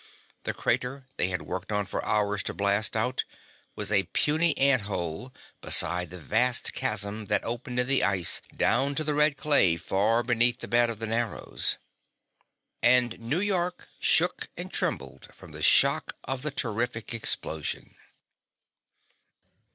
[0.45, 3.23] The crater they had worked for hours to blast out
[3.75, 5.31] was as a puny ant hole
[5.61, 10.23] beside the vast chasm that opened in the ice down to the red clay far
[10.23, 11.77] beneath the bed of the Narrows.
[12.81, 17.93] And New York shook and trembled from the shock of the terrific explosion.